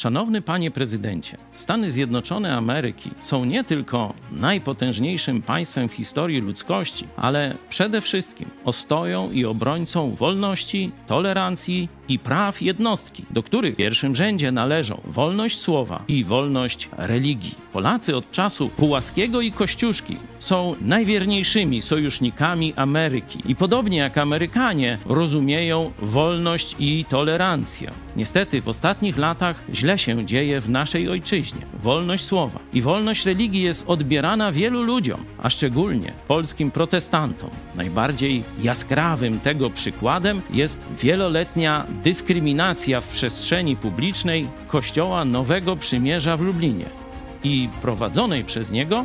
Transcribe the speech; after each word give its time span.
Szanowny 0.00 0.42
panie 0.42 0.70
prezydencie, 0.70 1.36
Stany 1.56 1.90
Zjednoczone 1.90 2.56
Ameryki 2.56 3.10
są 3.18 3.44
nie 3.44 3.64
tylko 3.64 4.14
najpotężniejszym 4.30 5.42
państwem 5.42 5.88
w 5.88 5.92
historii 5.92 6.40
ludzkości, 6.40 7.06
ale 7.16 7.56
przede 7.68 8.00
wszystkim 8.00 8.48
ostoją 8.64 9.30
i 9.32 9.44
obrońcą 9.44 10.14
wolności, 10.14 10.92
tolerancji 11.06 11.88
i 12.08 12.18
praw 12.18 12.62
jednostki, 12.62 13.24
do 13.30 13.42
których 13.42 13.74
w 13.74 13.76
pierwszym 13.76 14.16
rzędzie 14.16 14.52
należą 14.52 15.00
wolność 15.04 15.58
słowa 15.58 16.04
i 16.08 16.24
wolność 16.24 16.88
religii. 16.96 17.54
Polacy 17.72 18.16
od 18.16 18.30
czasu 18.30 18.68
Pułaskiego 18.68 19.40
i 19.40 19.52
Kościuszki 19.52 20.16
są 20.38 20.74
najwierniejszymi 20.80 21.82
sojusznikami 21.82 22.74
Ameryki 22.76 23.38
i 23.46 23.56
podobnie 23.56 23.98
jak 23.98 24.18
Amerykanie 24.18 24.98
rozumieją 25.06 25.92
wolność 25.98 26.76
i 26.78 27.04
tolerancję. 27.08 27.90
Niestety 28.16 28.62
w 28.62 28.68
ostatnich 28.68 29.18
latach 29.18 29.62
źle 29.74 29.98
się 29.98 30.26
dzieje 30.26 30.60
w 30.60 30.70
naszej 30.70 31.08
ojczyźnie. 31.08 31.60
Wolność 31.82 32.24
słowa 32.24 32.58
i 32.72 32.82
wolność 32.82 33.26
religii 33.26 33.62
jest 33.62 33.84
odbierana 33.86 34.52
wielu 34.52 34.82
ludziom, 34.82 35.24
a 35.38 35.50
szczególnie 35.50 36.12
polskim 36.28 36.70
protestantom. 36.70 37.50
Najbardziej 37.74 38.42
jaskrawym 38.62 39.40
tego 39.40 39.70
przykładem 39.70 40.42
jest 40.50 40.80
wieloletnia 41.02 41.86
dyskryminacja 42.04 43.00
w 43.00 43.08
przestrzeni 43.08 43.76
publicznej 43.76 44.48
Kościoła 44.68 45.24
Nowego 45.24 45.76
Przymierza 45.76 46.36
w 46.36 46.40
Lublinie 46.40 46.86
i 47.44 47.68
prowadzonej 47.82 48.44
przez 48.44 48.70
niego 48.70 49.04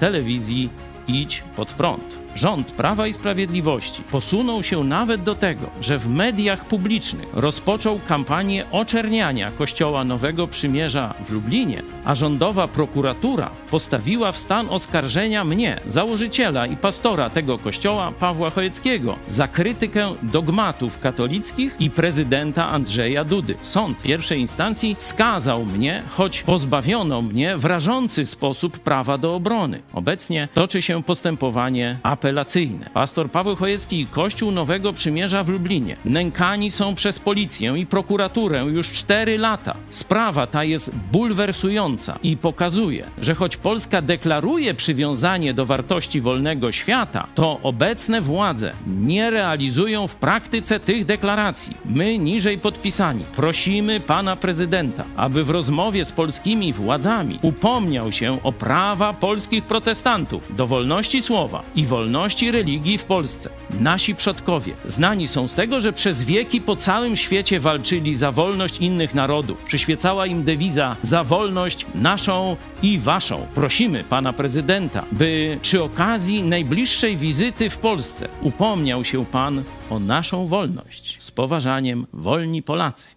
telewizji 0.00 0.70
Idź 1.08 1.42
pod 1.56 1.68
prąd 1.68 2.26
rząd 2.36 2.72
Prawa 2.72 3.06
i 3.06 3.12
Sprawiedliwości 3.12 4.02
posunął 4.02 4.62
się 4.62 4.84
nawet 4.84 5.22
do 5.22 5.34
tego, 5.34 5.66
że 5.80 5.98
w 5.98 6.08
mediach 6.08 6.64
publicznych 6.64 7.28
rozpoczął 7.32 8.00
kampanię 8.08 8.64
oczerniania 8.70 9.50
Kościoła 9.50 10.04
Nowego 10.04 10.46
Przymierza 10.46 11.14
w 11.24 11.32
Lublinie, 11.32 11.82
a 12.04 12.14
rządowa 12.14 12.68
prokuratura 12.68 13.50
postawiła 13.70 14.32
w 14.32 14.38
stan 14.38 14.68
oskarżenia 14.70 15.44
mnie, 15.44 15.80
założyciela 15.88 16.66
i 16.66 16.76
pastora 16.76 17.30
tego 17.30 17.58
kościoła, 17.58 18.12
Pawła 18.12 18.50
Chojeckiego, 18.50 19.16
za 19.26 19.48
krytykę 19.48 20.14
dogmatów 20.22 21.00
katolickich 21.00 21.76
i 21.80 21.90
prezydenta 21.90 22.68
Andrzeja 22.68 23.24
Dudy. 23.24 23.54
Sąd 23.62 24.02
pierwszej 24.02 24.40
instancji 24.40 24.96
skazał 24.98 25.64
mnie, 25.64 26.02
choć 26.10 26.42
pozbawiono 26.42 27.22
mnie 27.22 27.56
w 27.56 27.64
rażący 27.64 28.26
sposób 28.26 28.78
prawa 28.78 29.18
do 29.18 29.34
obrony. 29.34 29.82
Obecnie 29.92 30.48
toczy 30.54 30.82
się 30.82 30.95
postępowanie 31.02 31.98
apelacyjne. 32.02 32.90
Pastor 32.94 33.30
Paweł 33.30 33.56
Chojecki 33.56 34.00
i 34.00 34.06
Kościół 34.06 34.50
Nowego 34.50 34.92
Przymierza 34.92 35.44
w 35.44 35.48
Lublinie 35.48 35.96
nękani 36.04 36.70
są 36.70 36.94
przez 36.94 37.18
policję 37.18 37.74
i 37.76 37.86
prokuraturę 37.86 38.64
już 38.64 38.92
cztery 38.92 39.38
lata. 39.38 39.76
Sprawa 39.90 40.46
ta 40.46 40.64
jest 40.64 40.90
bulwersująca 41.12 42.18
i 42.22 42.36
pokazuje, 42.36 43.04
że 43.18 43.34
choć 43.34 43.56
Polska 43.56 44.02
deklaruje 44.02 44.74
przywiązanie 44.74 45.54
do 45.54 45.66
wartości 45.66 46.20
wolnego 46.20 46.72
świata, 46.72 47.26
to 47.34 47.60
obecne 47.62 48.20
władze 48.20 48.72
nie 48.86 49.30
realizują 49.30 50.06
w 50.06 50.16
praktyce 50.16 50.80
tych 50.80 51.04
deklaracji. 51.04 51.76
My, 51.84 52.18
niżej 52.18 52.58
podpisani, 52.58 53.24
prosimy 53.36 54.00
pana 54.00 54.36
prezydenta, 54.36 55.04
aby 55.16 55.44
w 55.44 55.50
rozmowie 55.50 56.04
z 56.04 56.12
polskimi 56.12 56.72
władzami 56.72 57.38
upomniał 57.42 58.12
się 58.12 58.42
o 58.42 58.52
prawa 58.52 59.12
polskich 59.12 59.64
protestantów 59.64 60.56
do 60.56 60.66
wolności 60.86 61.22
słowa 61.22 61.62
i 61.76 61.86
wolności 61.86 62.50
religii 62.50 62.98
w 62.98 63.04
Polsce. 63.04 63.50
Nasi 63.80 64.14
przodkowie 64.14 64.72
znani 64.86 65.28
są 65.28 65.48
z 65.48 65.54
tego, 65.54 65.80
że 65.80 65.92
przez 65.92 66.22
wieki 66.22 66.60
po 66.60 66.76
całym 66.76 67.16
świecie 67.16 67.60
walczyli 67.60 68.14
za 68.14 68.32
wolność 68.32 68.78
innych 68.78 69.14
narodów. 69.14 69.64
Przyświecała 69.64 70.26
im 70.26 70.44
dewiza 70.44 70.96
za 71.02 71.24
wolność 71.24 71.86
naszą 71.94 72.56
i 72.82 72.98
waszą. 72.98 73.46
Prosimy 73.54 74.04
pana 74.04 74.32
prezydenta, 74.32 75.04
by 75.12 75.58
przy 75.62 75.82
okazji 75.82 76.42
najbliższej 76.42 77.16
wizyty 77.16 77.70
w 77.70 77.78
Polsce 77.78 78.28
upomniał 78.42 79.04
się 79.04 79.24
pan 79.24 79.64
o 79.90 79.98
naszą 79.98 80.46
wolność. 80.46 81.16
Z 81.20 81.30
poważaniem, 81.30 82.06
wolni 82.12 82.62
Polacy. 82.62 83.08